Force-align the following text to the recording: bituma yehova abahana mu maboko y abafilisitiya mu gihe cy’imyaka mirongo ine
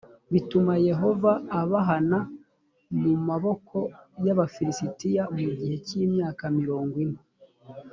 bituma 0.33 0.73
yehova 0.87 1.31
abahana 1.61 2.19
mu 3.01 3.13
maboko 3.27 3.77
y 4.25 4.27
abafilisitiya 4.33 5.23
mu 5.35 5.43
gihe 5.57 5.75
cy’imyaka 5.87 6.43
mirongo 6.59 6.95
ine 7.05 7.21